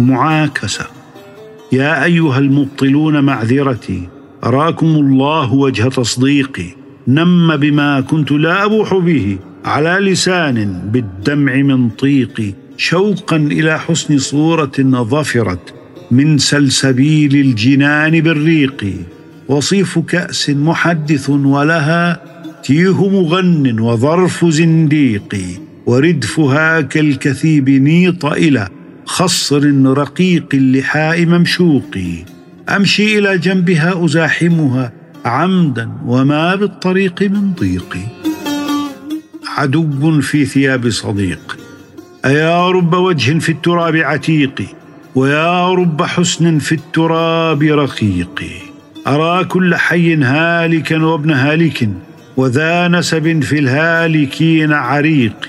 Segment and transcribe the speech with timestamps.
[0.00, 0.86] معاكسة.
[1.72, 4.08] يا أيها المبطلون معذرتي
[4.44, 6.66] أراكم الله وجه تصديقي.
[7.08, 9.38] نم بما كنت لا أبوح به.
[9.64, 14.72] على لسان بالدمع منطيقي شوقا إلى حسن صورة
[15.02, 15.74] ظفرت
[16.10, 18.94] من سلسبيل الجنان بالريق.
[19.48, 22.22] وصيف كأس محدث ولها.
[22.62, 25.36] تيه مغن وظرف زنديق.
[25.86, 28.68] وردفها كالكثيب نيط إلى.
[29.10, 31.98] خصر رقيق اللحاء ممشوق
[32.68, 34.92] أمشي إلى جنبها أزاحمها
[35.24, 37.98] عمدا وما بالطريق من ضيق.
[39.56, 41.58] عدو في ثياب صديق.
[42.24, 44.62] أيا رب وجه في التراب عتيق؟
[45.14, 48.42] ويا رب حسن في التراب رقيق.
[49.06, 51.88] أرى كل حي هالكا وابن هالك
[52.36, 55.48] وذا نسب في الهالكين عريق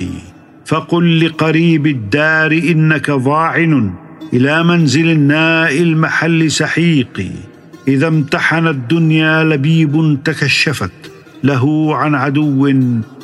[0.71, 3.93] فقل لقريب الدار إنك ضاعن
[4.34, 7.32] إلى منزل الناء المحل سحيق
[7.87, 10.91] إذا امتحن الدنيا لبيب تكشفت
[11.43, 12.73] له عن عدو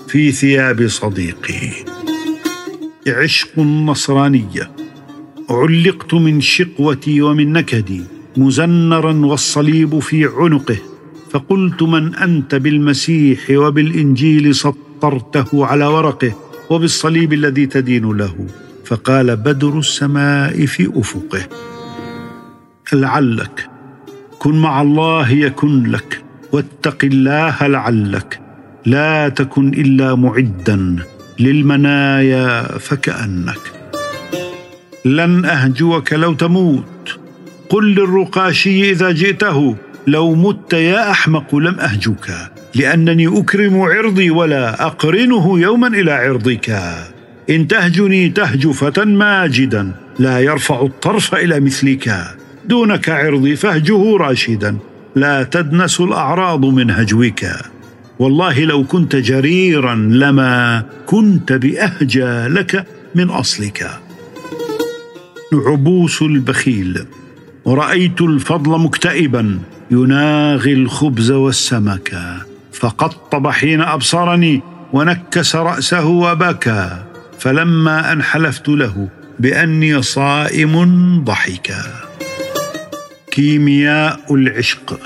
[0.08, 1.70] في ثياب صديقي
[3.08, 4.72] عشق النصرانية.
[5.50, 8.02] علقت من شقوتي ومن نكدي
[8.38, 10.78] مزنرا والصليب في عنقه.
[11.32, 16.47] فقلت من أنت بالمسيح وبالإنجيل سطرته على ورقه.
[16.70, 18.48] وبالصليب الذي تدين له.
[18.86, 21.42] فقال بدر السماء في أفقه.
[22.94, 23.70] لعلك
[24.40, 28.40] كن مع الله يكن لك واتق الله لعلك.
[28.86, 30.96] لا تكن إلا معدا
[31.40, 33.60] للمنايا فكأنك.
[35.06, 37.20] لن أهجوك لو تموت.
[37.70, 39.76] قل للرقاشي إذا جئته
[40.08, 46.82] لو مت يا أحمق لم اهجك لأنني أكرم عرضي ولا أقرنه يوما إلى عرضك.
[47.50, 52.14] إن تهجني تهج فتى ماجدا لا يرفع الطرف إلى مثلك.
[52.66, 54.78] دونك عرضي فاهجه راشدا
[55.16, 57.46] لا تدنس الأعراض من هجوك.
[58.20, 62.86] والله لو كنت جريرا لما كنت بأهجى لك
[63.16, 63.90] من أصلك.
[65.54, 67.06] عبوس البخيل
[67.66, 69.60] ورايت الفضل مكتئبا
[69.92, 72.18] يناغي الخبز والسمك.
[72.80, 74.62] فقطب حين أبصرني
[74.94, 76.90] ونكس رأسه وبكى
[77.40, 79.08] فلما ان حلفت له
[79.40, 80.74] بأني صائم
[81.24, 81.84] ضحكا.
[83.32, 85.00] كيمياء العشق.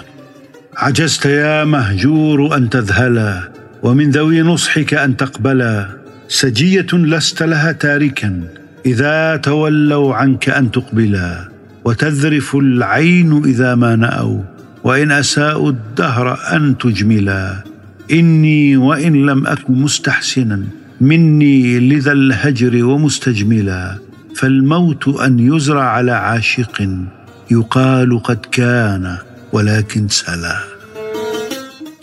[0.77, 3.51] عجزت يا مهجور أن تذهلا
[3.83, 5.87] ومن ذوي نصحك أن تقبلا.
[6.27, 8.43] سجية لست لها تاركا
[8.85, 11.49] إذا تولوا عنك أن تقبلا.
[11.85, 14.41] وتذرف العين إذا ما نأوا
[14.83, 17.63] وإن أساءوا الدهر أن تجملا.
[18.11, 20.63] إني وإن لم اكن مستحسنا.
[21.01, 23.97] مني لذا الهجر ومستجملا.
[24.35, 26.87] فالموت أن يزرع على عاشق
[27.51, 29.17] يقال قد كان
[29.53, 30.57] ولكن سلا.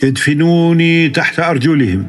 [0.03, 2.07] ادفنوني تحت أرجلهم.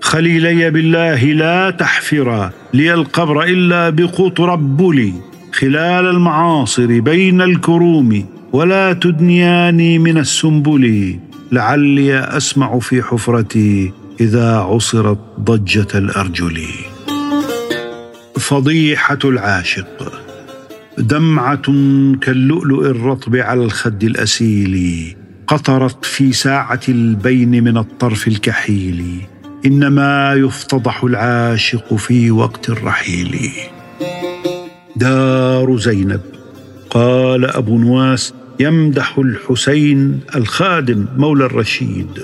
[0.00, 2.50] خليلي بالله لا تحفرا.
[2.74, 5.12] لي القبر إلا بقطربلي
[5.52, 8.37] خلال المعاصر بين الكروم.
[8.52, 11.18] ولا تدنياني من السنبل
[11.52, 16.60] لعلي أسمع في حفرتي إذا عصرت ضجة الأرجل.
[18.38, 20.12] فضيحة العاشق
[20.98, 21.66] دمعة
[22.20, 25.16] كاللؤلؤ الرطب على الخد الأسيل
[25.46, 29.04] قطرت في ساعة البين من الطرف الكحيل.
[29.66, 33.50] إنما يفتضح العاشق في وقت الرحيل.
[34.96, 36.20] دار زينب
[36.90, 42.18] قال أبو نواس يمدح الحسين الخادم مولى الرشيد.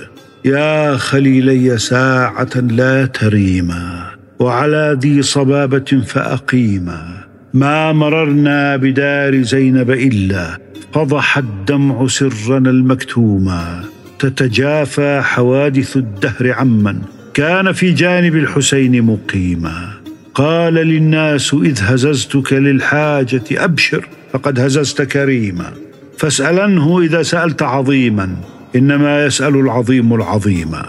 [0.44, 4.06] يا خليلي ساعة لا تريما
[4.38, 7.24] وعلى ذي صبابة فاقيما
[7.54, 10.58] ما مررنا بدار زينب إلا
[10.92, 13.84] فضح الدمع سرنا المكتوما
[14.18, 16.98] تتجافى حوادث الدهر عمن
[17.34, 19.90] كان في جانب الحسين مقيما
[20.34, 25.72] قال للناس إذ هززتك للحاجة أبشر فقد هززت كريما.
[26.18, 28.36] فاسألنه إذا سألت عظيما
[28.76, 30.86] إنما يسأل العظيم العظيما.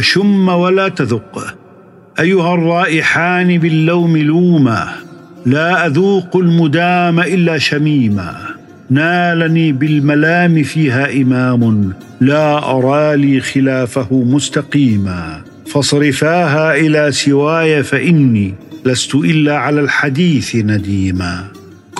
[0.00, 1.54] شم ولا تذق
[2.20, 4.88] أيها الرائحان باللوم لوما
[5.46, 8.36] لا أذوق المدام إلا شميما.
[8.90, 15.42] نالني بالملام فيها إمام لا أرى لي خلافه مستقيما.
[15.66, 18.54] فاصرفاها إلى سواي فإني
[18.86, 21.44] لست إلا على الحديث نديما.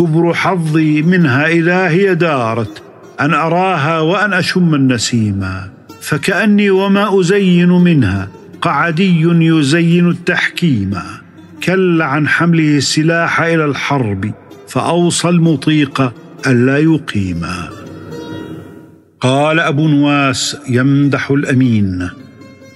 [0.01, 2.83] كبر حظي منها إذا هي دارت
[3.21, 5.69] أن أراها وأن أشم النسيما
[6.01, 8.29] فكأني وما أزين منها
[8.63, 10.99] قعدي يزين التحكيم
[11.65, 14.33] كل عن حمله السلاح إلى الحرب
[14.69, 16.13] فأوصى المطيق
[16.47, 17.69] ألا يقيما
[19.21, 22.11] قال أبو نواس يمدح الأمين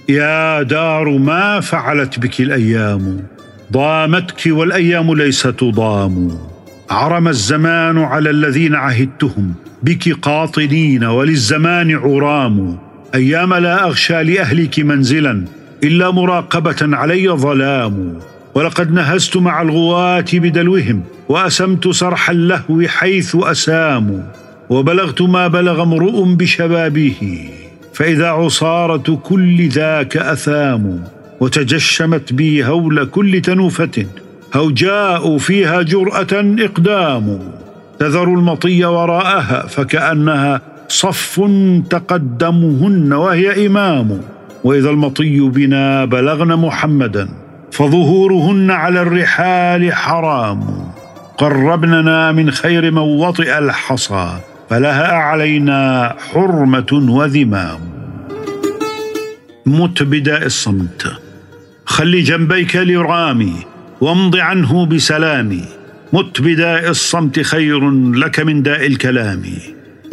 [0.09, 3.23] يا دار ما فعلت بك الأيام؟
[3.71, 6.54] ضامتك والأيام ليس تضام.
[6.89, 9.53] عرم الزمان على الذين عهدتهم
[9.83, 12.77] بك قاطنين وللزمان عرام.
[13.15, 15.45] أيام لا أغشى لأهلك منزلا
[15.83, 18.19] إلا مراقبة علي ظلام.
[18.55, 24.23] ولقد نهزت مع الغواة بدلوهم وأسمت سرح اللهو حيث اساموا
[24.69, 27.49] وبلغت ما بلغ امرؤ بشبابه
[27.93, 31.03] فإذا عصارة كل ذاك أثام.
[31.39, 34.05] وتجشمت بي هول كل تنوفة.
[34.55, 37.39] هوجاء فيها جراه اقدام
[37.99, 41.41] تذر المطي وراءها فكانها صف
[41.89, 44.21] تقدمهن وهي امام.
[44.63, 47.29] واذا المطي بنا بلغن محمدا
[47.71, 50.91] فظهورهن على الرحال حرام.
[51.37, 54.29] قربننا من خير من وطئ الحصى
[54.69, 57.79] فلها علينا حرمه وذمام.
[59.65, 61.07] مت بداء الصمت
[61.85, 65.63] خل جنبيك لرامي وامض عنه بسلامي.
[66.13, 69.43] مت بداء الصمت خير لك من داء الكلام.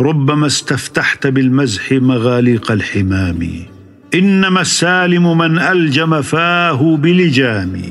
[0.00, 3.49] ربما استفتحت بالمزح مغاليق الحمام.
[4.14, 7.82] إنما السالم من ألجم فاه بلجام.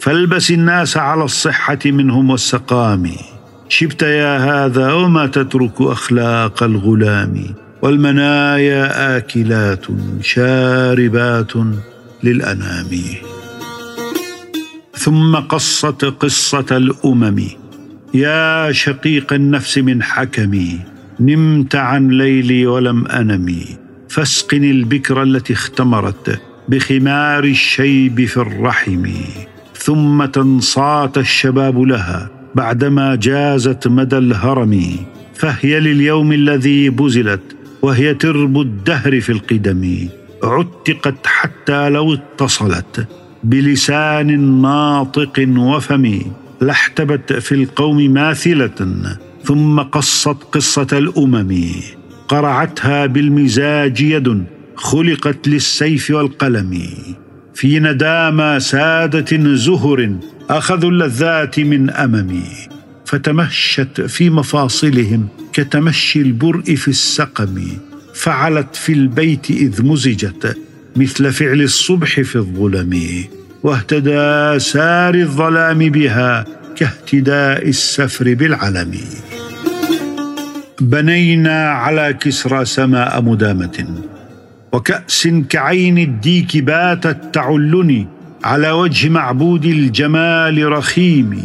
[0.00, 3.10] فالبس الناس على الصحة منهم والسقام.
[3.68, 7.44] شبت يا هذا وما تترك أخلاق الغلام.
[7.82, 9.86] والمنايا آكلات
[10.20, 11.52] شاربات
[12.24, 12.88] للأنام.
[15.00, 17.40] ثم قصت قصة الأمم.
[18.14, 20.80] يا شقيق النفس من حكمي
[21.20, 23.64] نمت عن ليلي ولم انم
[24.08, 29.06] فاسقني البكر التي اختمرت بخمار الشيب في الرحم.
[29.76, 34.96] ثم تنصات الشباب لها بعدما جازت مدى الهرم.
[35.34, 40.08] فهي لليوم الذي بزلت وهي ترب الدهر في القدم.
[40.44, 43.08] عتقت حتى لو اتصلت.
[43.44, 46.20] بلسان ناطق وفم
[46.60, 48.70] لاحتبت في القوم ماثلة
[49.44, 51.56] ثم قصت قصة الأمم.
[52.28, 54.44] قرعتها بالمزاج يد
[54.76, 56.82] خلقت للسيف والقلم.
[57.54, 60.16] في ندامى سادة زهر
[60.50, 62.42] أخذوا اللذات من أمم.
[63.04, 67.62] فتمشت في مفاصلهم كتمشي البرء في السقم.
[68.14, 70.56] فعلت في البيت إذ مزجت
[70.96, 73.24] مثل فعل الصبح في الظلم
[73.62, 76.44] واهتدى سار الظلام بها
[76.76, 78.94] كاهتداء السفر بالعلم.
[80.80, 83.86] بنينا على كسرى سماء مدامة
[84.72, 88.06] وكأس كعين الديك باتت تعلني
[88.44, 91.42] على وجه معبود الجمال رخيم.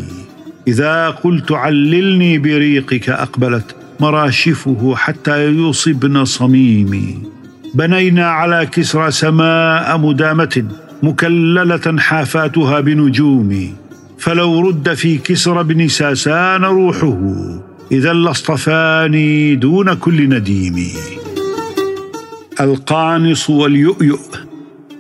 [0.68, 7.35] إذا قلت عللني بريقك أقبلت مراشفه حتى يصبن صميمي.
[7.76, 10.66] بنينا على كسرى سماء مدامة
[11.04, 13.76] مكللة حافاتها بنجوم
[14.20, 17.20] فلو رد في كسرى بن ساسان روحه
[17.92, 20.88] إذا لاصطفاني دون كل نديم.
[22.62, 24.20] القانص واليؤيؤ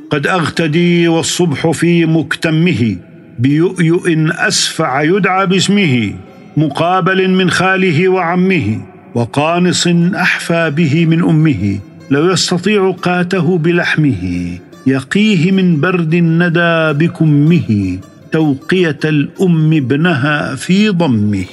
[0.10, 2.98] قد أغتدي والصبح في مكتمه
[3.40, 6.14] بيؤيؤ أسفع يدعى باسمه
[6.58, 8.82] مقابل من خاله وعمه
[9.16, 11.80] وقانص أحفى به من أمه.
[12.12, 14.58] لو يستطيع قاته بلحمه
[14.88, 18.00] يقيه من برد الندى بكمه
[18.32, 21.46] توقية الأم ابنها في ضمه.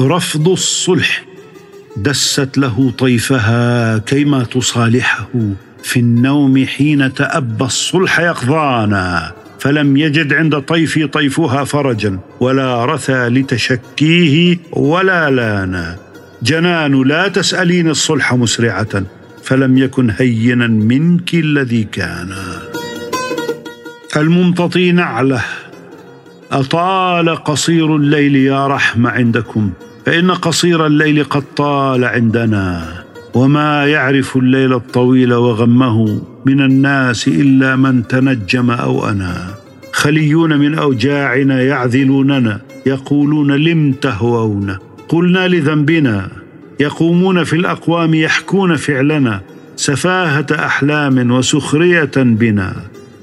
[0.00, 1.24] رفض الصلح
[1.96, 5.28] دست له طيفها كيما تصالحه.
[5.82, 14.58] في النوم حين تأبى الصلح يقظانا فلم يجد عند طيفي طيفها فرجا ولا رثى لتشكيه
[14.72, 15.96] ولا لانا.
[16.44, 19.02] جنان لا تسألين الصلح مسرعة
[19.42, 22.34] فلم يكن هينا منك الذي كان.
[24.16, 25.42] الممتطي نعله
[26.52, 29.70] أطال قصير الليل يا رحم عندكم
[30.06, 32.92] فإن قصير الليل قد طال عندنا.
[33.34, 39.54] وما يعرف الليل الطويل وغمه من الناس إلا من تنجم أو أنا.
[39.92, 44.76] خليون من أوجاعنا يعذلوننا يقولون لم تهوون
[45.14, 46.28] قلنا لذنبنا
[46.80, 49.40] يقومون في الأقوام يحكون فعلنا
[49.76, 52.76] سفاهة أحلام وسخرية بنا.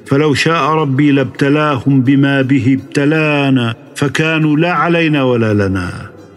[0.06, 5.90] فلو شاء ربي لابتلاهم بما به ابتلانا فكانوا لا علينا ولا لنا.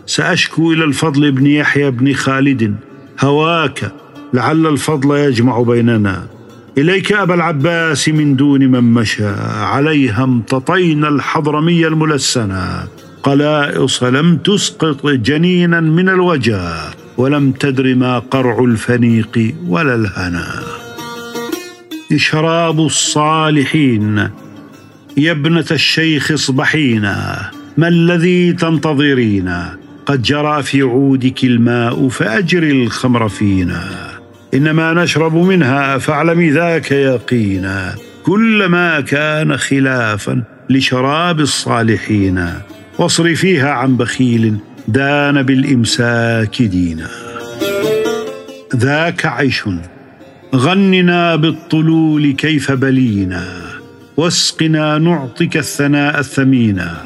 [0.07, 2.75] سأشكو إلى الفضل بن يحيى بن خالد
[3.21, 3.93] هواك
[4.35, 6.27] لعل الفضل يجمع بيننا.
[6.79, 9.27] إليك أبا العباس من دون من مشى
[9.61, 12.89] عليها امتطينا الحضرمي الملسنا.
[13.27, 16.75] القلائص لم تسقط جنينا من الوجا
[17.17, 20.47] ولم تدر ما قرع الفنيق ولا الهنا.
[22.17, 24.29] شراب الصالحين
[25.17, 29.53] يا ابنة الشيخ اصبحينا ما الذي تنتظرين؟
[30.07, 33.85] قد جرى في عودك الماء فأجري الخمر فينا.
[34.55, 37.95] إنما نشرب منها فاعلمي ذاك يقينا.
[38.23, 42.49] كلما كان خلافا لشراب الصالحين.
[42.99, 44.57] واصرفيها عن بخيل
[44.89, 47.09] دان بالإمساك دينا.
[48.77, 49.63] ذاك عيش
[50.55, 53.45] غننا بالطلول كيف بلينا
[54.17, 56.97] واسقنا نعطك الثناء الثمينا.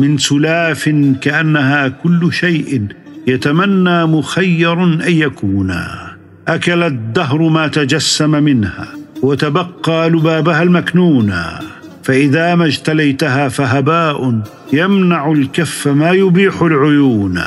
[0.00, 0.88] من سلاف
[1.20, 2.86] كأنها كل شيء
[3.26, 6.06] يتمنى مخير أن يكونا.
[6.48, 8.88] أكل الدهر ما تجسم منها
[9.22, 11.60] وتبقى لبابها المكنونا.
[12.06, 14.40] فإذا ما اجتليتها فهباء
[14.72, 17.40] يمنع الكف ما يبيح العيون.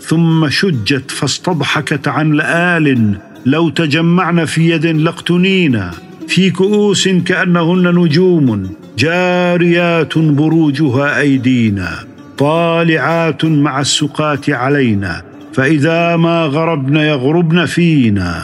[0.00, 5.90] ثم شجت فاستضحكت عن لآل لو تجمعن في يد لاقتنينا
[6.28, 11.90] في كؤوس كأنهن نجوم جاريات بروجها ايدينا
[12.38, 15.22] طالعات مع السقات علينا.
[15.52, 18.42] فإذا ما غربن يغربن فينا.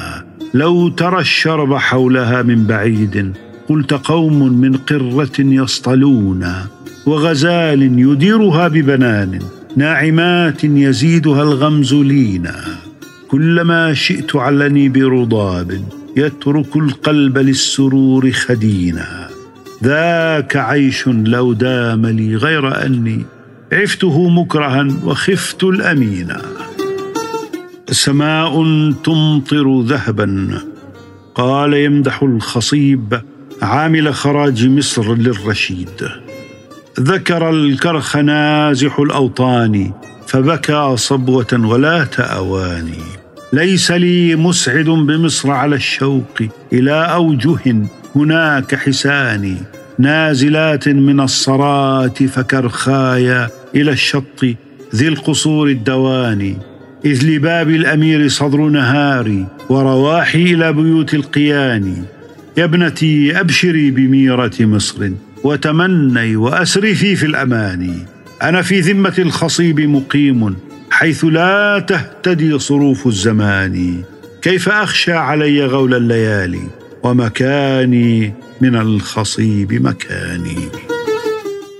[0.54, 3.32] لو ترى الشرب حولها من بعيد
[3.68, 6.52] قلت قوم من قرة يصطلون
[7.06, 9.38] وغزال يديرها ببنان
[9.76, 12.64] ناعمات يزيدها الغمز لينا
[13.28, 15.80] كلما شئت علني برضاب
[16.16, 19.28] يترك القلب للسرور خدينا.
[19.84, 23.24] ذاك عيش لو دام لي غير أني
[23.72, 26.42] عفته مكرها وخفت الامينا
[27.90, 28.52] سماء
[29.04, 30.60] تمطر ذهبا
[31.34, 33.20] قال يمدح الخصيب
[33.62, 36.08] عامل خراج مصر للرشيد.
[37.00, 39.92] ذكر الكرخ نازح الأوطان
[40.26, 43.02] فبكى صبوة ولا تأواني.
[43.52, 47.76] ليس لي مسعد بمصر على الشوق إلى أوجه
[48.16, 49.56] هناك حساني
[49.98, 54.44] نازلات من الصرات فكرخايا إلى الشط
[54.94, 56.58] ذي القصور الدواني
[57.04, 62.04] إذ لباب الأمير صدر نهاري ورواحي إلى بيوت القيان.
[62.56, 65.10] يا ابنتي أبشري بميرة مصر
[65.44, 68.06] وتمني واسرفي في الاماني
[68.42, 70.56] أنا في ذمة الخصيب مقيم
[70.90, 74.02] حيث لا تهتدي صروف الزمان.
[74.42, 76.68] كيف أخشى علي غول الليالي
[77.02, 80.68] ومكاني من الخصيب مكاني.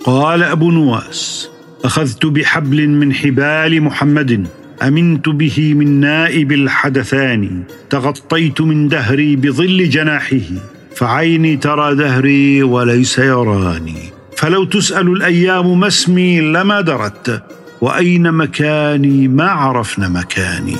[0.05, 1.51] قال أبو نواس
[1.85, 4.47] أخذت بحبل من حبال محمد.
[4.83, 10.49] أمنت به من نائب الحدثان تغطيت من دهري بظل جناحه
[10.97, 14.13] فعيني ترى دهري وليس يراني.
[14.37, 17.43] فلو تسأل الأيام ما اسمي لما درت
[17.81, 20.77] وأين مكاني ما عرفن مكاني.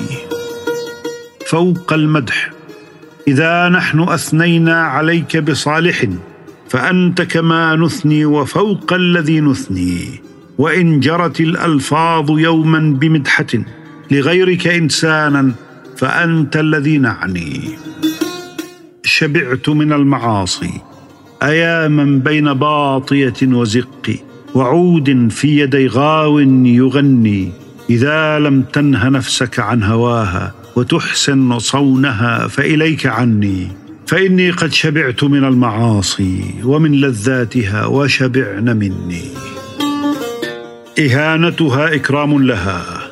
[1.47, 2.51] فوق المدح
[3.29, 6.05] إذا نحن أثنينا عليك بصالح
[6.69, 10.21] فأنت كما نثني وفوق الذي نثني.
[10.59, 13.47] وإن جرت الألفاظ يوما بمدحة
[14.11, 15.53] لغيرك انسانا
[15.97, 17.69] فأنت الذي نعني.
[19.05, 20.81] شبعت من المعاصي
[21.43, 24.17] أياما بين باطية وزق
[24.55, 27.53] وعود في يدي غاو يغني.
[27.91, 33.69] إذا لم تنه نفسك عن هواها وتحسن صونها فإليك عني.
[34.07, 39.25] فإني قد شبعت من المعاصي ومن لذاتها وشبعن مني.
[40.99, 43.06] إهانتها إكرام لها.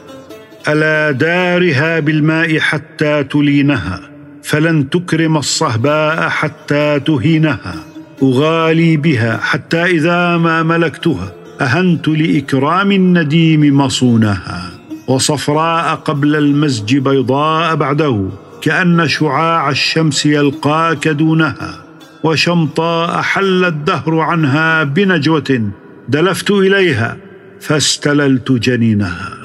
[0.68, 4.00] ألا دارها بالماء حتى تلينها
[4.42, 7.75] فلن تكرم الصهباء حتى تهينها.
[8.23, 14.71] أغالي بها حتى إذا ما ملكتها أهنت لإكرام النديم مصونها.
[15.09, 18.28] وصفراء قبل المزج بيضاء بعده
[18.62, 21.85] كأن شعاع الشمس يلقاك دونها
[22.23, 25.71] وشمطاء حل الدهر عنها بنجوة
[26.09, 27.16] دلفت إليها
[27.61, 29.44] فاستللت جنينها.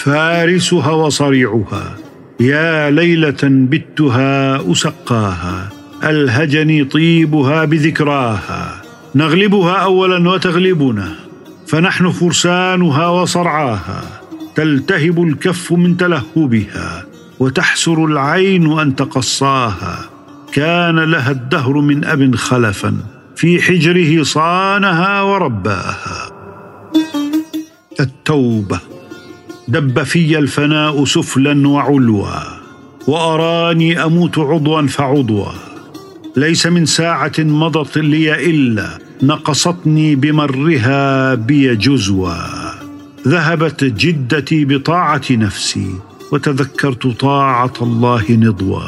[0.00, 1.96] فارسها وصريعها.
[2.40, 5.68] يا ليلة بتها أسقاها
[6.04, 8.82] ألهجني طيبها بذكراها.
[9.14, 11.14] نغلبها اولا وتغلبنا
[11.66, 14.02] فنحن فرسانها وصرعاها.
[14.54, 17.04] تلتهب الكف من تلهبها
[17.38, 19.98] وتحسر العين أن تقصاها.
[20.52, 22.96] كان لها الدهر من أب خلفا
[23.36, 26.30] في حجره صانها ورباها.
[28.00, 28.80] التوبة.
[29.70, 32.26] دب في الفناء سفلا وعلوا
[33.06, 35.46] وأراني أموت عضوا فعضوا.
[36.36, 42.34] ليس من ساعة مضت لي إلا نقصتني بمرها بي جزوا.
[43.28, 45.94] ذهبت جدتي بطاعة نفسي
[46.32, 48.80] وتذكرت طاعة الله نضوا.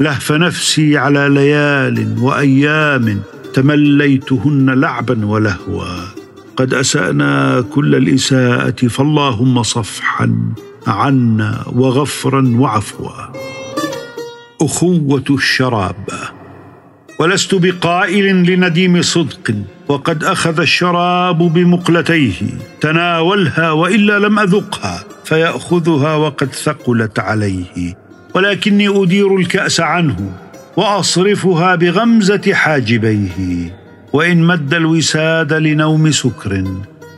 [0.00, 3.22] لهف نفسي على ليال وأيام
[3.54, 6.21] تمليتهن لعبا ولهوا.
[6.56, 10.54] قد أسأنا كل الإساءة فاللهم صفحا
[10.86, 13.10] عنا وغفرا وعفوا.
[14.62, 16.08] أخوة الشراب
[17.18, 19.54] ولست بقائل لنديم صدق
[19.88, 22.40] وقد أخذ الشراب بمقلتيه
[22.80, 27.98] تناولها وإلا لم أذقها فيأخذها وقد ثقلت عليه.
[28.34, 30.32] ولكني أدير الكأس عنه
[30.76, 33.81] وأصرفها بغمزة حاجبيه.
[34.12, 36.64] وإن مد الوساد لنوم سكر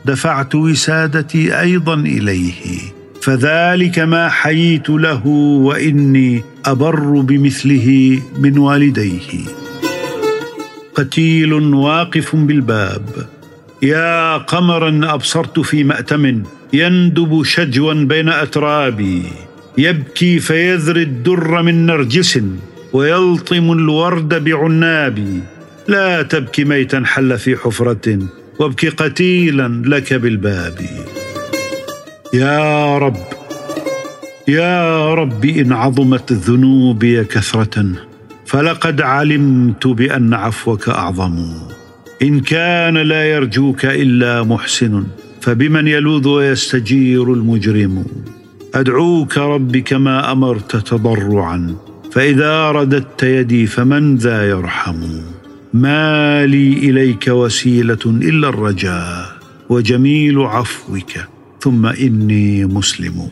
[0.05, 2.79] دفعت وسادتي أيضا إليه.
[3.21, 5.27] فذلك ما حييت له
[5.67, 9.29] وإني أبر بمثله من والديه.
[10.95, 13.09] قتيل واقف بالباب.
[13.81, 19.23] يا قمرا أبصرت في مأتم يندب شجوا بين أترابي.
[19.77, 22.39] يبكي فيذري الدر من نرجس
[22.93, 25.54] ويلطم الورد بعنابي.
[25.87, 28.19] لا تبكي ميتا حل في حفرة
[28.59, 30.79] وابكي قتيلا لك بالباب.
[32.33, 33.17] يا رب
[34.47, 37.85] يا رب إن عظمت ذنوبي كثرة
[38.45, 41.45] فلقد علمت بأن عفوك أعظم.
[42.21, 45.03] إن كان لا يرجوك إلا محسن
[45.41, 48.05] فبمن يلوذ ويستجير المجرم؟
[48.75, 51.75] أدعوك رب كما أمرت تضرعا
[52.11, 55.34] فإذا رددت يدي فمن ذا يرحم؟
[55.75, 59.35] ما لي إليك وسيلة إلا الرجاء
[59.69, 61.11] وجميل عفوك
[61.59, 63.29] ثم إني مسلم.